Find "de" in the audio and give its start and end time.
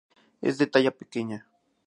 0.57-0.65